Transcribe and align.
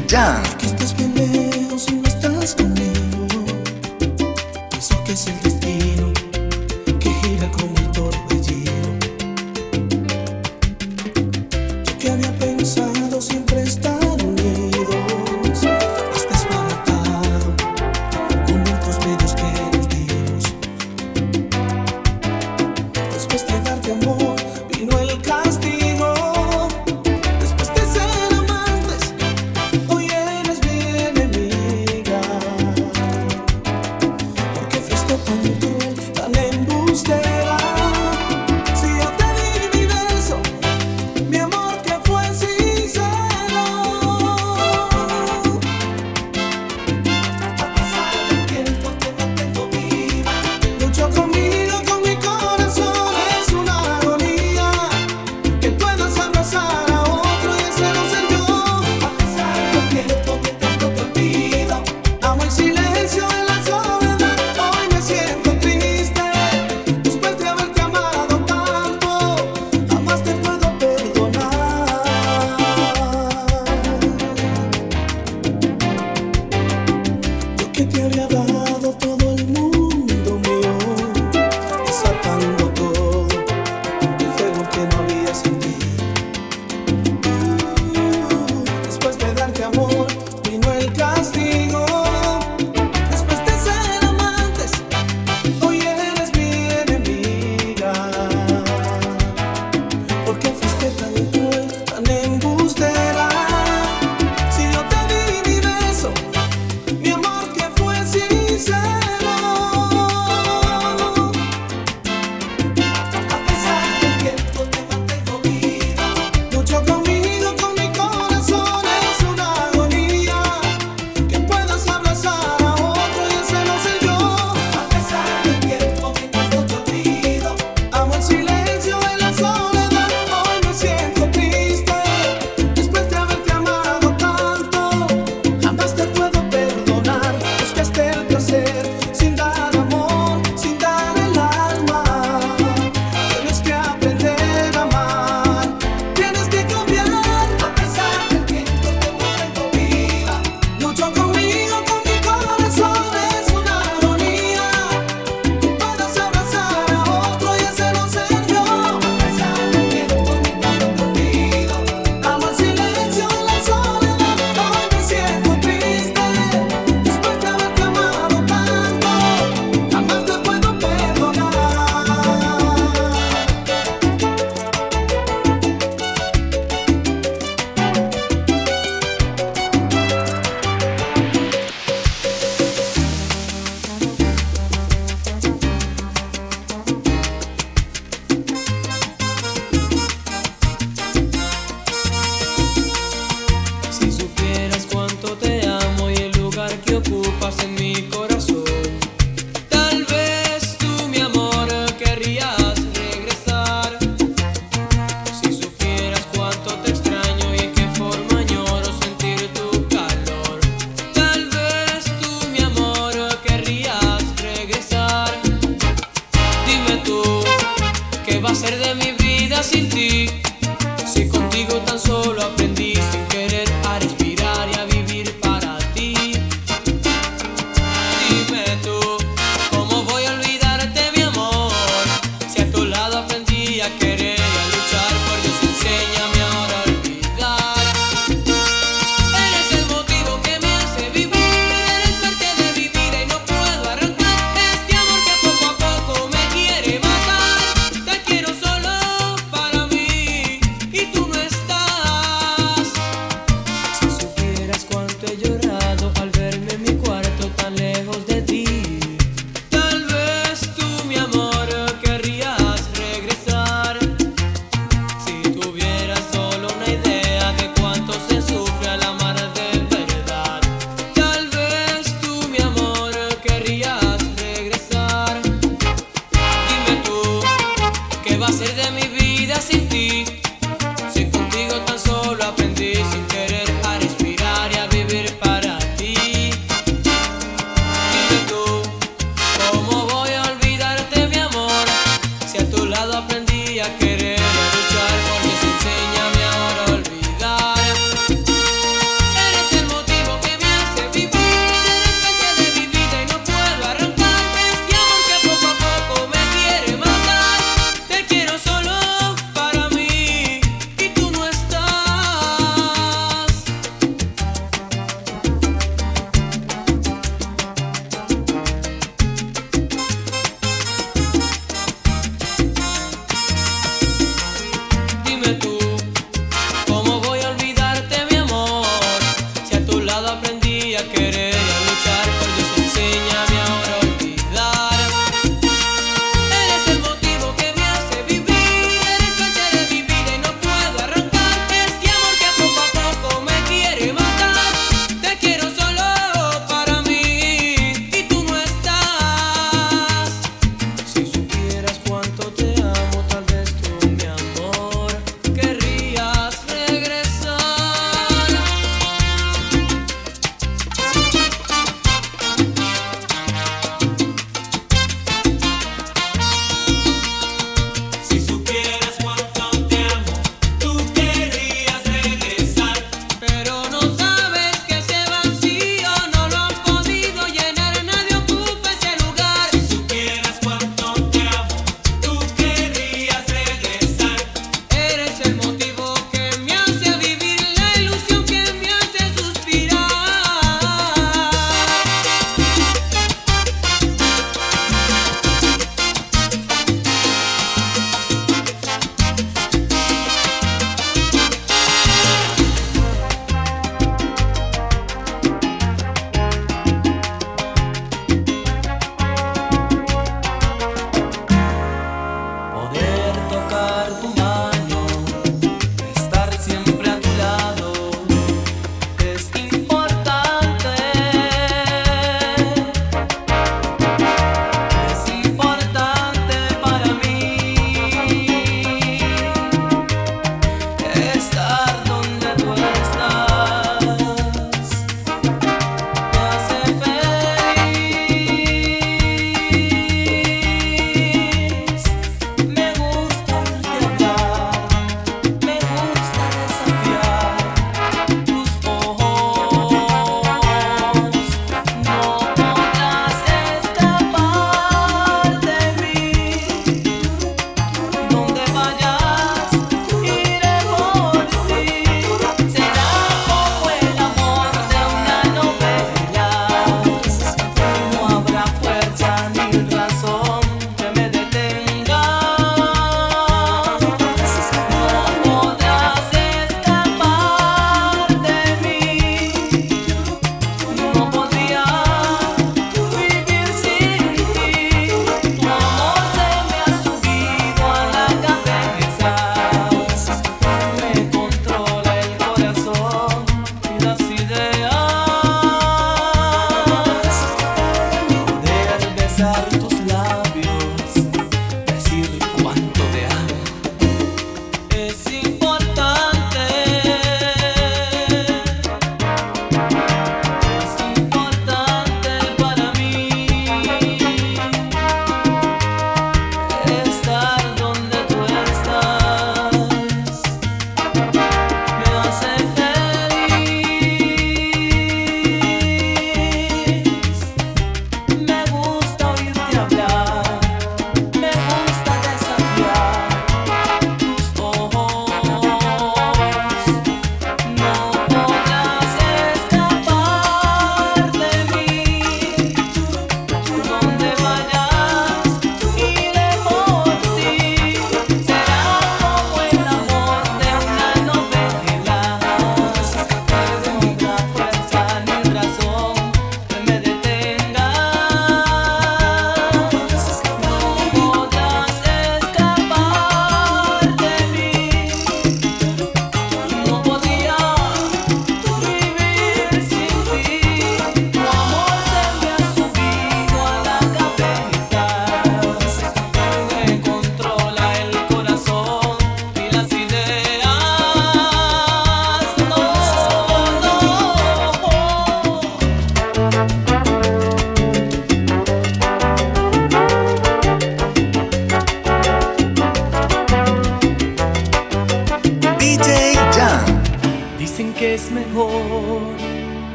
done. 0.00 0.61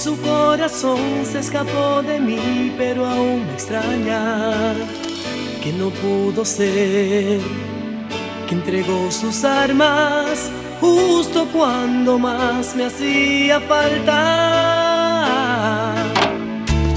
su 0.00 0.18
corazón 0.22 1.26
se 1.30 1.40
escapó 1.40 2.00
de 2.02 2.18
mí, 2.18 2.72
pero 2.78 3.04
aún 3.04 3.46
me 3.46 3.52
extraña 3.52 4.74
que 5.62 5.72
no 5.74 5.90
pudo 5.90 6.42
ser, 6.42 7.38
que 8.48 8.54
entregó 8.54 9.10
sus 9.10 9.44
armas 9.44 10.50
justo 10.80 11.46
cuando 11.52 12.18
más 12.18 12.74
me 12.74 12.86
hacía 12.86 13.60
falta. 13.60 14.16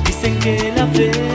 Dicen 0.05 0.39
que 0.39 0.71
la 0.73 0.87
fe 0.87 1.32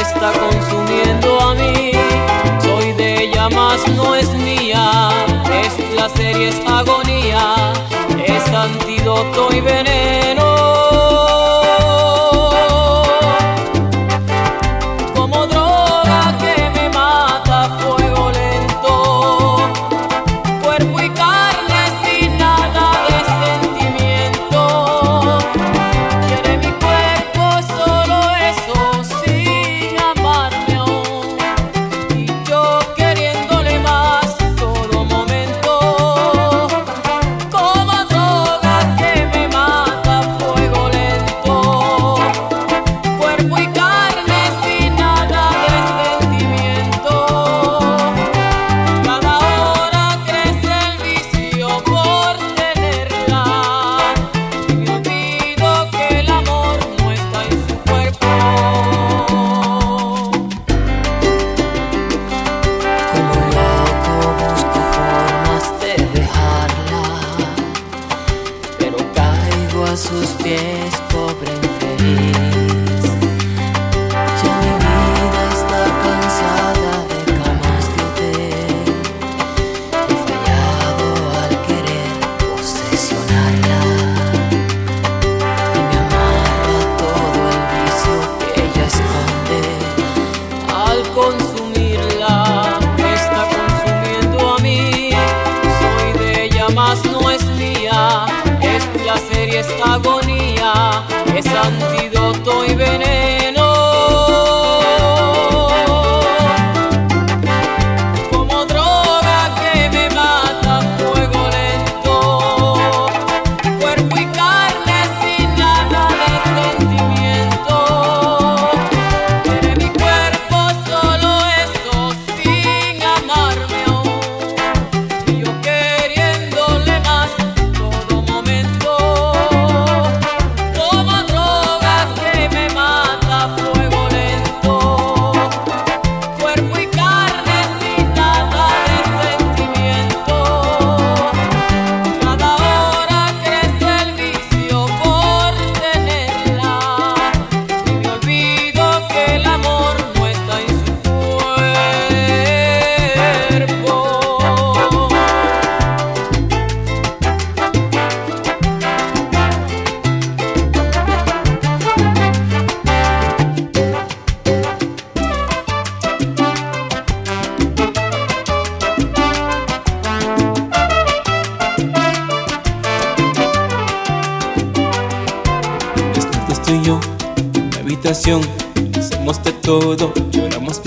está 0.00 0.32
consumiendo 0.32 1.40
a 1.40 1.54
mí. 1.54 1.92
Soy 2.62 2.92
de 2.92 3.24
ella, 3.24 3.48
más 3.48 3.86
no 3.88 4.14
es 4.14 4.32
mía. 4.34 5.10
Es 5.62 5.72
placer 5.92 6.36
y 6.36 6.44
es 6.44 6.60
agonía, 6.66 7.72
es 8.26 8.48
antídoto 8.52 9.48
y 9.52 9.60
veneno. 9.60 10.17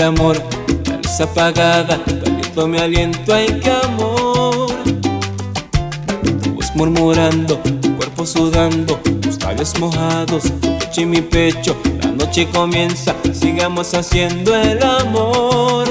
De 0.01 0.07
amor. 0.07 0.37
La 0.87 0.97
luz 0.97 1.21
apagada, 1.21 1.99
tu 2.55 2.67
mi 2.67 2.79
aliento, 2.79 3.33
ay 3.33 3.47
que 3.59 3.69
amor. 3.69 4.71
Tu 6.41 6.53
voz 6.55 6.75
murmurando, 6.75 7.57
tu 7.81 7.95
cuerpo 7.97 8.25
sudando, 8.25 8.95
tus 9.21 9.39
labios 9.43 9.77
mojados, 9.79 10.43
tu 10.59 10.77
pecho 10.79 11.01
y 11.01 11.05
mi 11.05 11.21
pecho. 11.21 11.75
La 12.01 12.09
noche 12.11 12.47
comienza, 12.49 13.15
sigamos 13.31 13.93
haciendo 13.93 14.55
el 14.55 14.81
amor. 14.83 15.85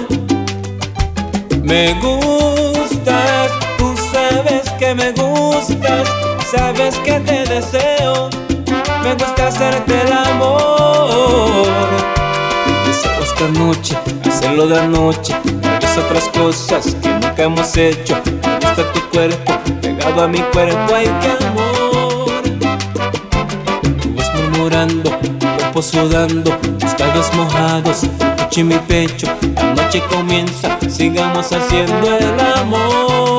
Me 1.62 1.94
gustas, 2.00 3.50
tú 3.78 3.94
sabes 4.12 4.68
que 4.78 4.92
me 4.92 5.12
gustas, 5.12 6.08
sabes 6.50 6.96
que 7.04 7.20
te 7.20 7.44
deseo. 7.44 8.28
Me 9.04 9.14
gusta 9.14 9.48
hacerte 9.48 10.02
el 10.02 10.12
amor. 10.12 10.70
Esta 13.32 13.48
noche, 13.58 13.96
hacerlo 14.28 14.66
de 14.66 14.86
noche. 14.88 15.34
Muchas 15.44 15.98
otras 15.98 16.28
cosas 16.28 16.96
que 17.00 17.08
nunca 17.08 17.42
hemos 17.44 17.76
hecho. 17.76 18.20
Me 18.24 18.54
gusta 18.56 18.92
tu 18.92 19.00
cuerpo, 19.10 19.52
pegado 19.80 20.22
a 20.22 20.28
mi 20.28 20.40
cuerpo, 20.52 20.94
ay 20.94 21.06
que 21.20 21.46
amor. 21.46 22.42
Tu 24.02 24.08
voz 24.10 24.34
murmurando, 24.34 25.10
tu 25.10 25.46
cuerpo 25.46 25.82
sudando, 25.82 26.50
tus 26.78 26.98
labios 26.98 27.32
mojados, 27.34 28.02
tu 28.50 28.64
mi 28.64 28.76
pecho. 28.76 29.26
La 29.54 29.74
noche 29.74 30.02
comienza, 30.10 30.78
sigamos 30.88 31.50
haciendo 31.52 32.18
el 32.18 32.40
amor. 32.58 33.29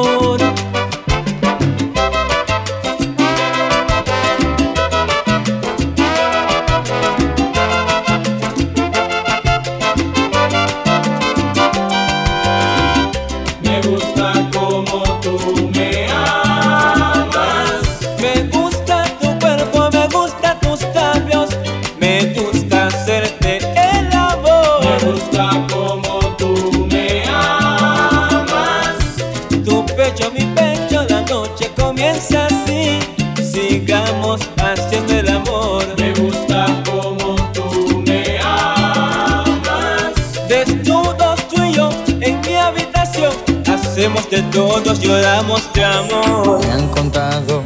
Me 45.73 46.71
han 46.71 46.87
contado 46.89 47.63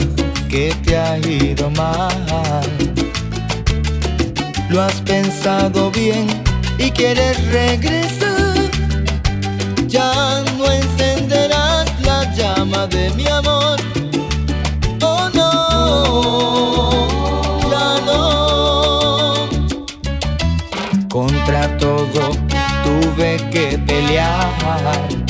que 0.47 0.75
te 0.85 0.95
ha 0.95 1.17
ido 1.17 1.71
mal. 1.71 2.25
Lo 4.69 4.81
has 4.81 5.01
pensado 5.01 5.89
bien 5.89 6.27
y 6.77 6.91
quieres 6.91 7.43
regresar. 7.51 8.69
Ya 9.87 10.43
no 10.57 10.71
encenderás 10.71 11.91
la 12.01 12.31
llama 12.35 12.85
de 12.87 13.09
mi 13.11 13.27
amor. 13.27 13.79
Oh 15.01 15.29
no, 15.33 15.49
ya 17.71 17.99
no. 18.05 19.49
Contra 21.09 21.75
todo 21.77 22.31
tuve 22.83 23.37
que 23.51 23.79
pelear 23.79 25.24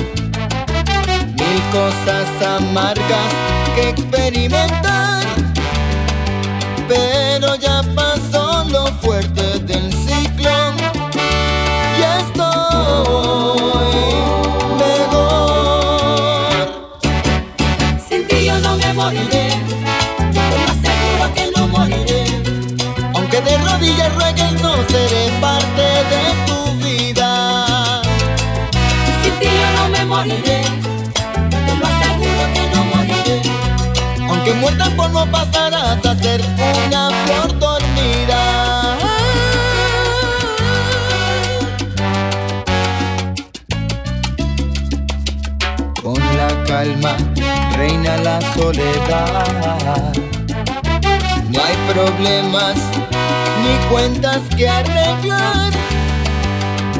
cosas 1.76 2.28
amargas 2.42 3.32
que 3.76 3.90
experimentar. 3.90 5.26
Pero 6.88 7.56
ya 7.56 7.84
pasó 7.94 8.25
muerta 34.56 34.90
por 34.96 35.10
no 35.12 35.26
pasarás 35.32 36.06
a 36.06 36.16
ser 36.16 36.42
una 36.88 37.10
flor 37.26 37.60
dormida. 37.60 38.98
Con 46.02 46.20
la 46.38 46.64
calma 46.66 47.18
reina 47.76 48.18
la 48.18 48.40
soledad. 48.54 50.14
No 51.50 51.64
hay 51.64 51.76
problemas 51.94 52.76
ni 53.64 53.76
cuentas 53.90 54.42
que 54.56 54.68
arreglar. 54.70 55.72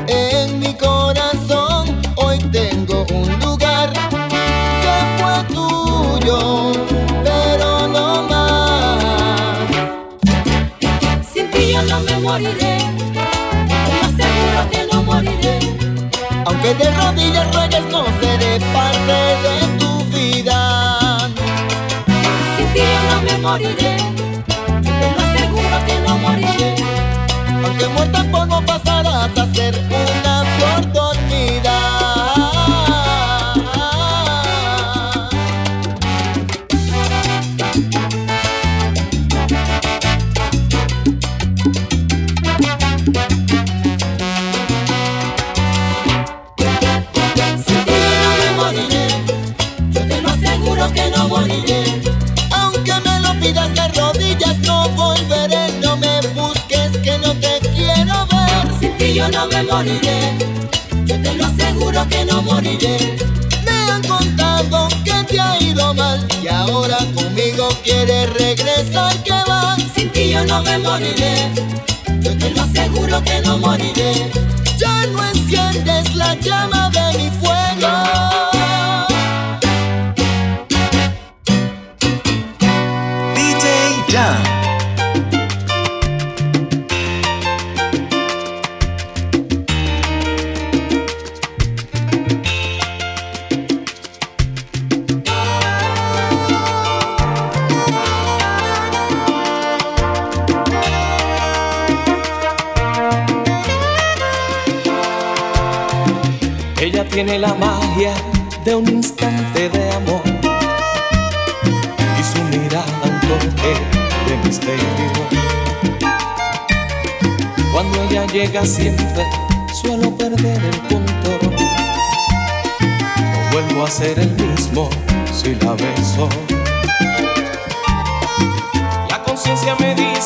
En 0.08 0.60
mi 0.60 0.74
corazón 0.74 2.00
hoy 2.16 2.38
tengo 2.52 3.06
un 3.12 3.40
lugar 3.40 3.92
que 3.94 4.96
fue 5.18 5.44
tuyo, 5.56 6.72
moriré. 12.36 12.78
Te 13.86 13.94
lo 13.96 14.06
aseguro 14.10 14.70
que 14.70 14.88
no 14.92 15.04
moriré. 15.04 15.60
Aunque 16.46 16.74
de 16.74 16.92
rodillas 16.92 17.56
ruegues 17.56 17.86
no 17.90 18.06
seré 18.20 18.60
parte 18.74 19.18
de 19.46 19.78
tu 19.80 20.04
vida. 20.06 21.30
Sin 22.58 22.68
ti 22.74 22.80
yo 22.80 23.16
no 23.16 23.22
me 23.22 23.38
moriré. 23.38 24.15
Moriré. 70.80 71.52
Yo 72.22 72.38
te 72.38 72.50
lo 72.52 72.62
aseguro 72.62 73.24
que 73.24 73.42
no 73.42 73.58
moriré. 73.58 74.32
Ya 74.78 75.06
no 75.08 75.24
enciendes 75.26 76.16
la 76.16 76.36
llama 76.36 76.90
de 76.90 77.05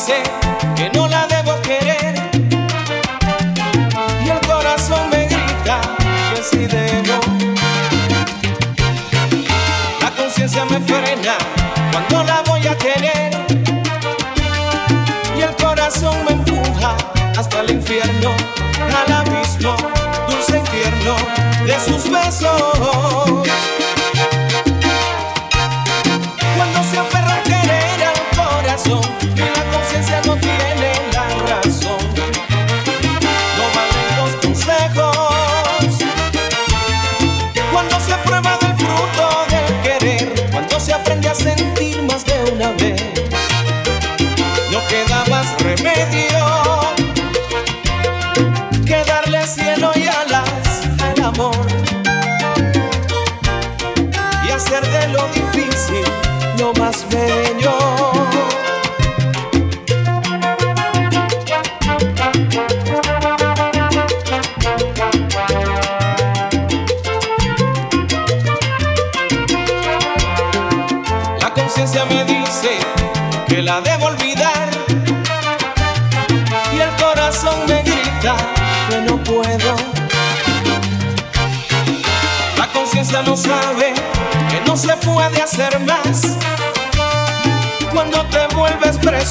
dice 0.00 0.22
que 0.76 0.88
no 0.96 1.06
la 1.08 1.26
debo 1.26 1.60
querer 1.60 2.14
y 4.24 4.28
el 4.30 4.40
corazón 4.46 5.10
me 5.10 5.26
grita 5.26 5.80
que 6.34 6.42
sí 6.42 6.66
debo. 6.66 7.20
La 10.00 10.10
conciencia 10.10 10.64
me 10.64 10.80
frena 10.80 11.36
cuando 11.92 12.24
la 12.24 12.42
voy 12.46 12.66
a 12.66 12.76
querer 12.78 13.30
y 15.36 15.42
el 15.42 15.54
corazón 15.56 16.16
me 16.24 16.32
empuja 16.32 16.96
hasta 17.38 17.60
el 17.60 17.70
infierno, 17.72 18.30
al 19.04 19.12
abismo 19.12 19.76
dulce 20.28 20.58
y 20.58 20.70
tierno 20.70 21.16
de 21.66 21.78
sus 21.80 22.10
besos. 22.10 23.09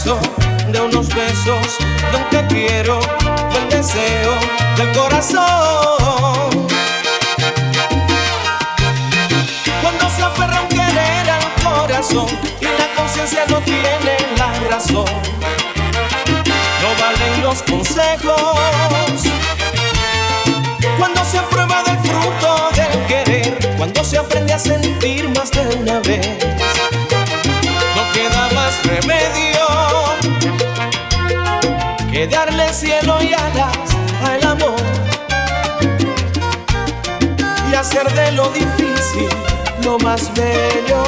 De 0.06 0.80
unos 0.80 1.10
besos, 1.14 1.78
de 2.12 2.18
un 2.18 2.30
te 2.30 2.48
quiero, 2.48 3.02
del 3.54 3.70
deseo, 3.70 4.32
del 4.78 4.92
corazón. 4.94 6.68
Cuando 9.82 10.10
se 10.10 10.24
aferra 10.24 10.62
un 10.62 10.70
querer 10.70 11.30
al 11.30 11.54
corazón 11.62 12.28
y 12.62 12.66
la 12.66 12.96
conciencia 12.96 13.44
no 13.50 13.58
tiene 13.60 14.16
la 14.38 14.54
razón. 14.70 15.06
No 16.82 16.90
valen 17.02 17.44
los 17.44 17.62
consejos. 17.64 19.24
Cuando 20.98 21.26
se 21.26 21.40
prueba 21.52 21.84
del 21.84 22.00
fruto 22.00 22.70
del 22.74 23.06
querer, 23.08 23.76
cuando 23.78 24.02
se 24.06 24.18
aprende 24.18 24.54
a 24.54 24.60
sentir 24.60 25.28
más 25.38 25.52
de 25.52 25.68
una 25.76 26.00
vez, 26.00 26.59
que 32.20 32.28
darle 32.28 32.74
cielo 32.74 33.18
y 33.24 33.32
alas 33.32 33.78
al 34.26 34.44
amor 34.46 34.76
y 37.72 37.76
hacer 37.76 38.12
de 38.14 38.34
lo 38.34 38.50
difícil 38.50 39.30
lo 39.86 39.98
más 40.00 40.30
bello. 40.34 41.02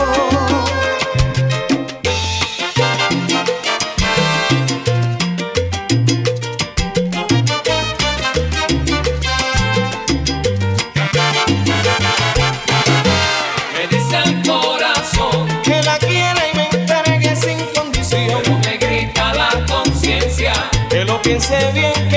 Piense 21.31 21.55
bien, 21.73 22.10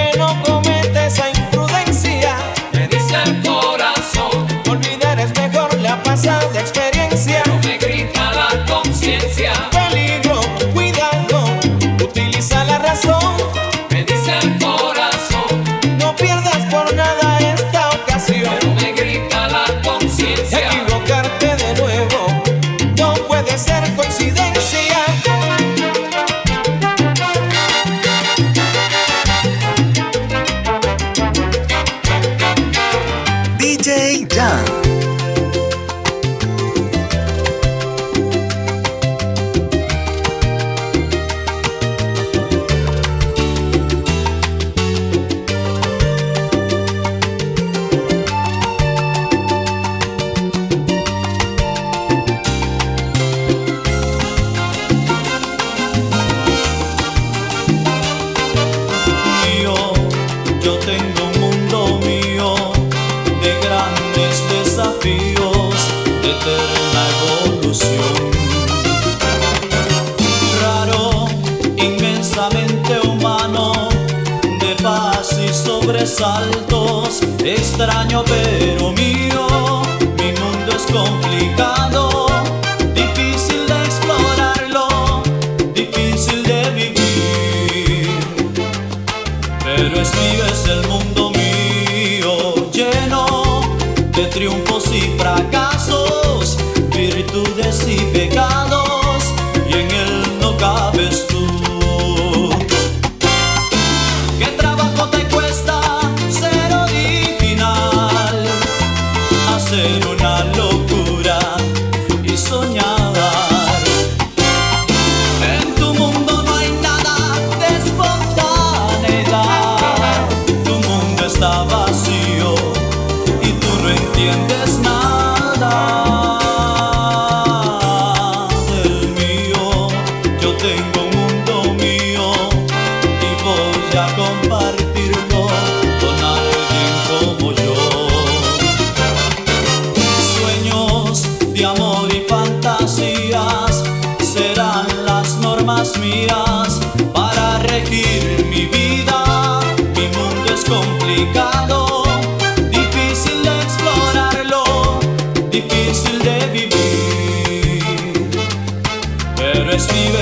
extraño 77.84 78.24
pero 78.24 78.73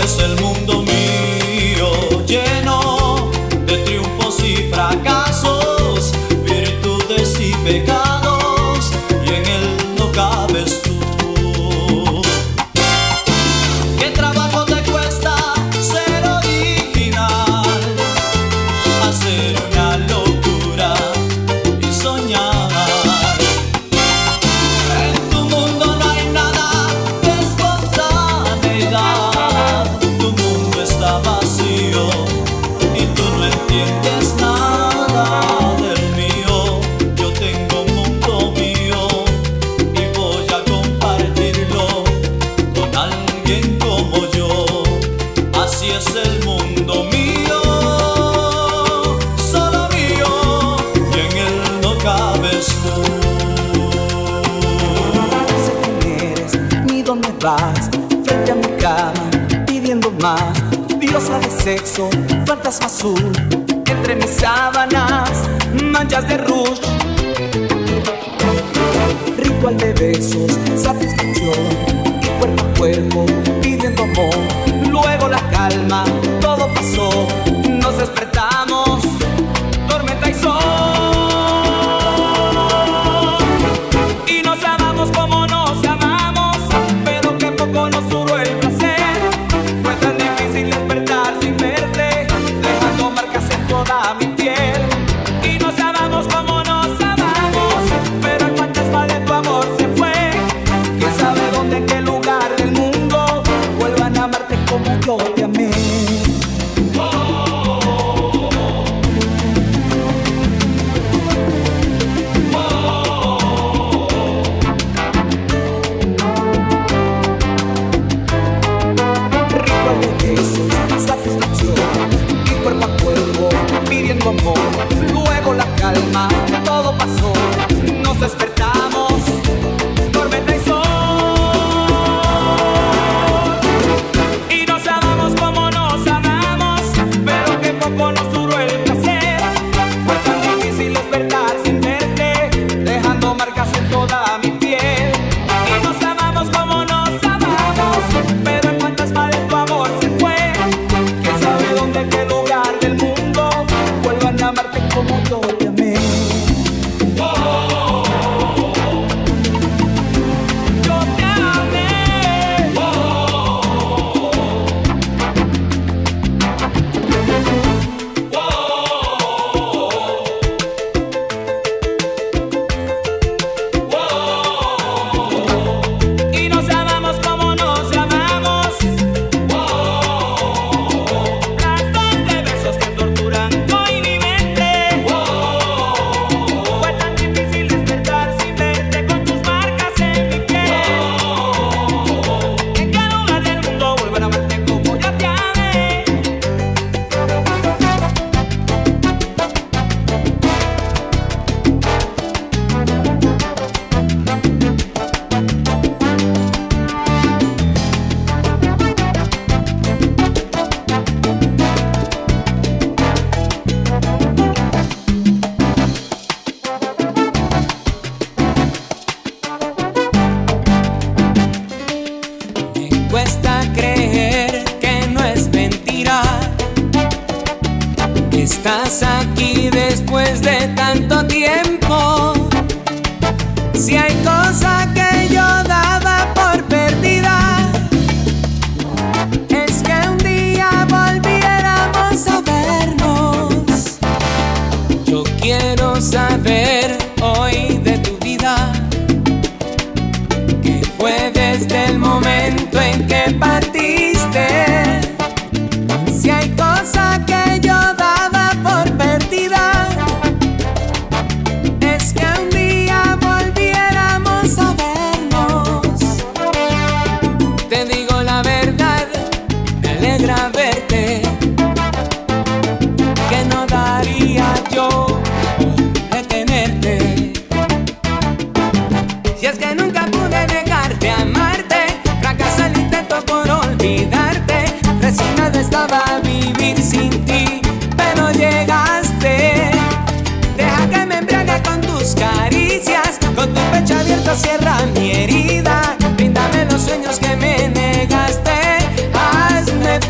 es 0.05 0.19
el 0.19 0.41
mundo 0.41 0.62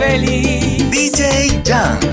feliz. 0.02 0.90
DJ 0.90 1.62
Jan. 1.64 2.11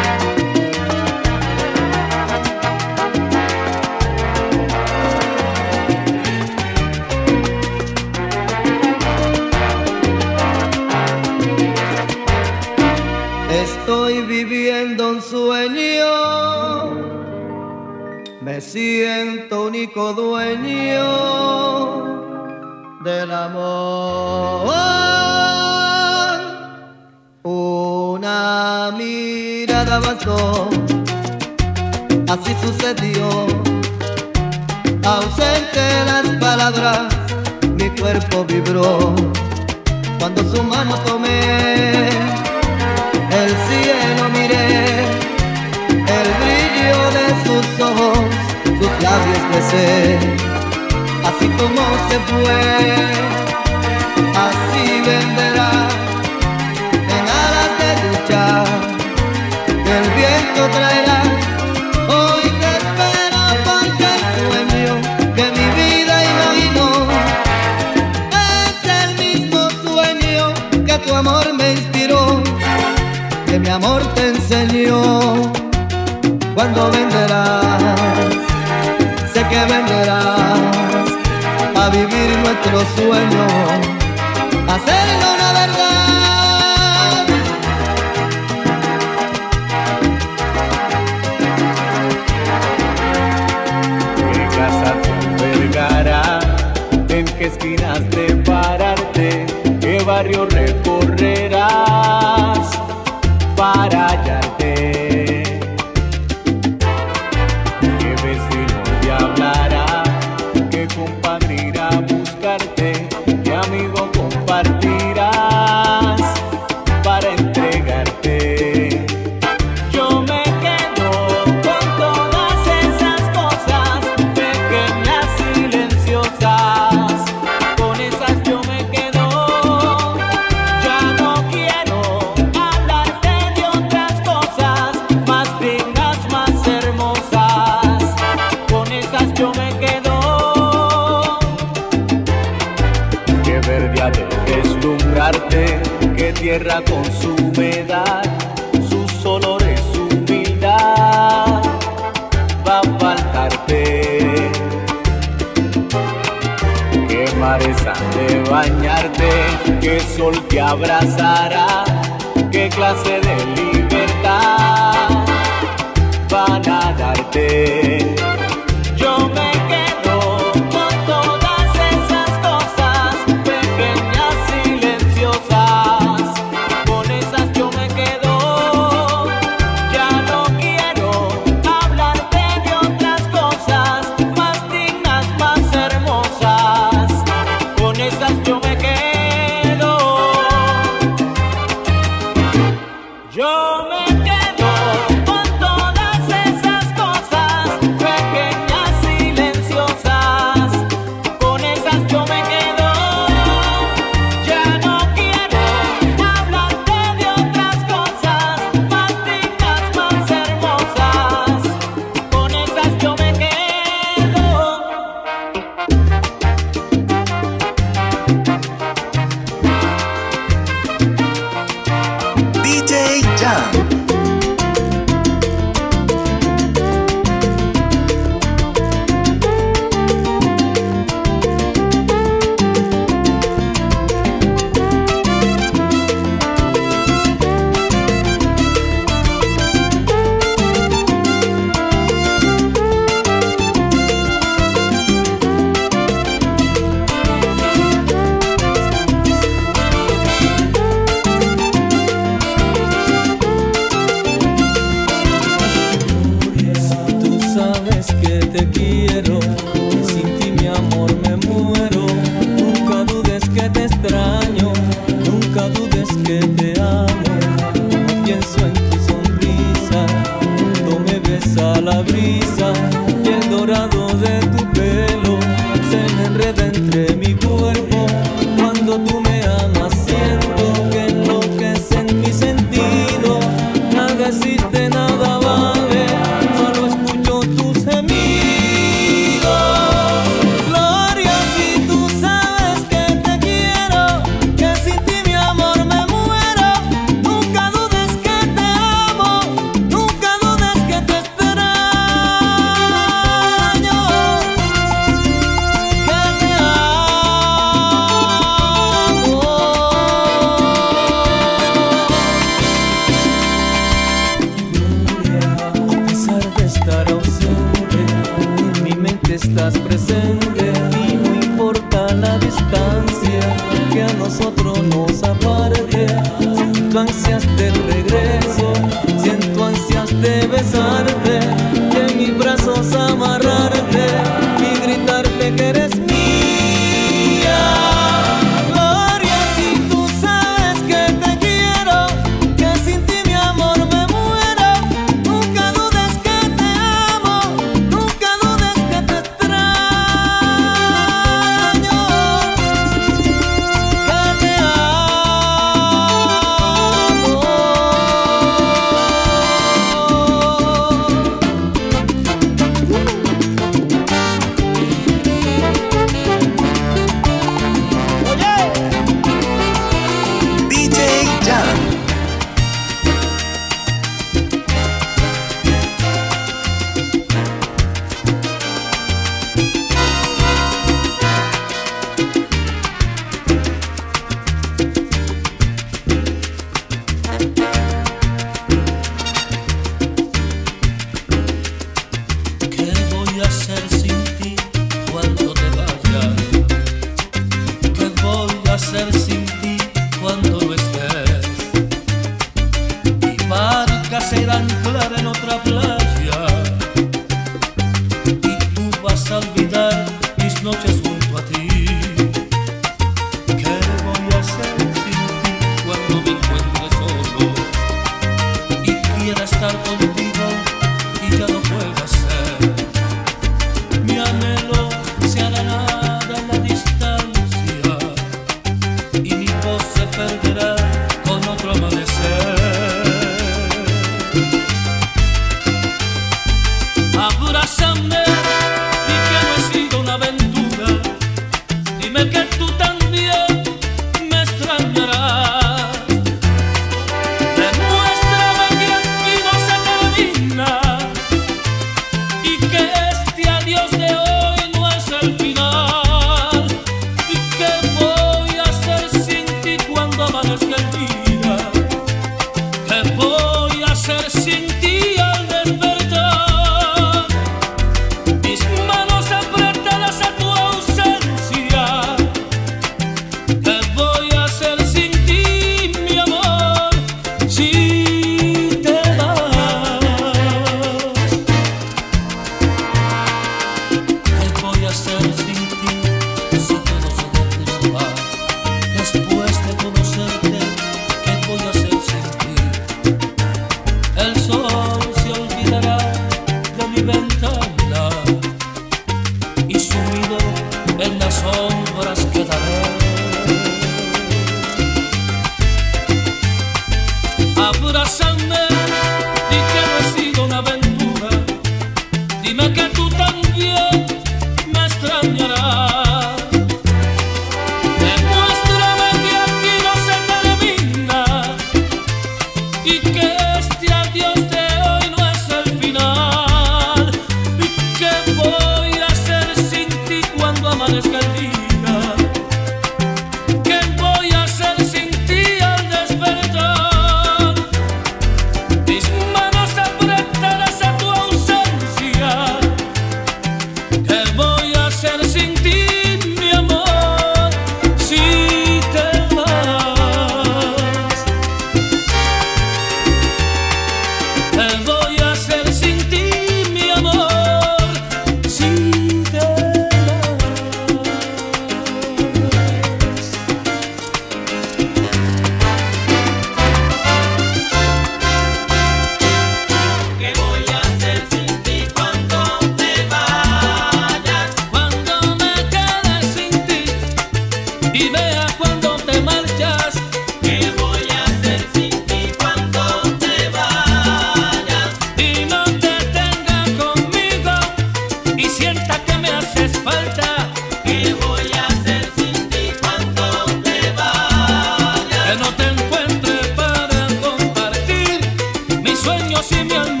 sueños 599.01 599.51
y 599.51 599.63
mi 599.65 599.73
alma. 599.73 600.00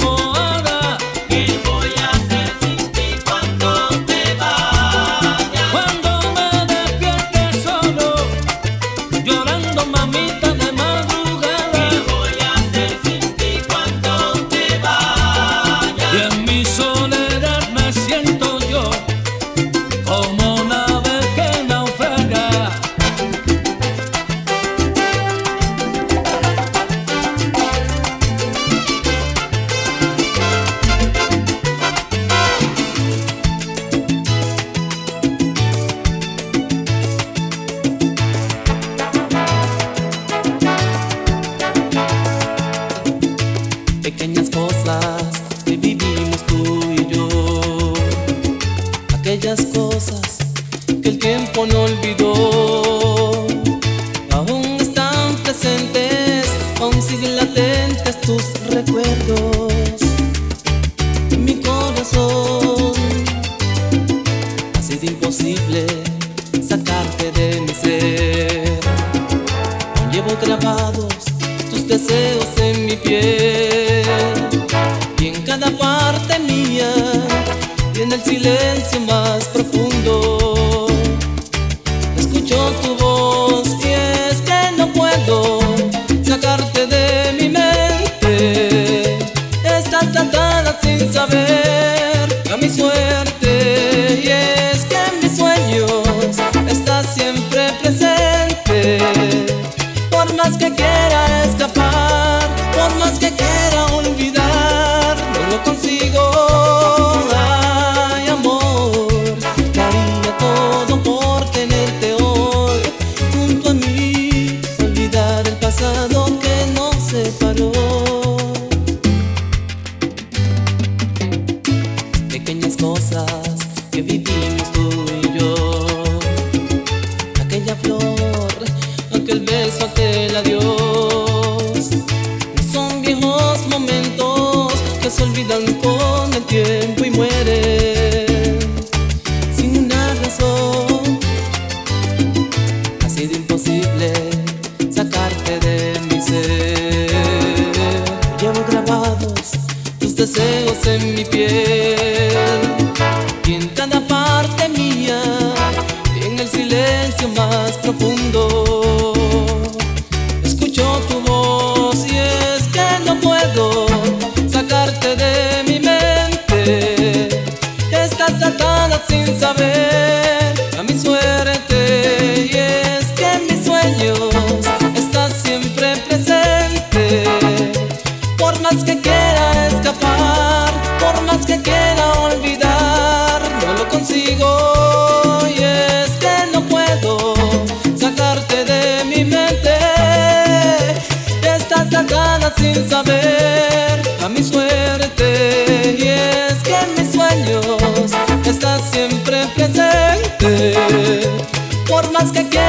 Por 100.41 100.49
más 100.49 100.57
que 100.57 100.73
quiera 100.73 101.00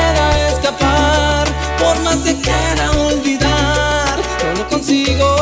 pueda 0.02 0.48
escapar, 0.48 1.46
por 1.78 1.98
más 2.00 2.16
que 2.18 2.34
quiera 2.40 2.90
olvidar, 2.90 4.20
no 4.44 4.62
lo 4.62 4.68
consigo. 4.68 5.41